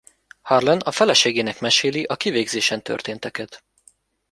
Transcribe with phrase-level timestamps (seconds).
[0.41, 3.63] Harlan a feleségének meséli a kivégzésen történeteket.